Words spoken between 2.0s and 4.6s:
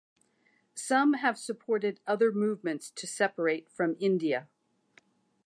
other movements to separate from India.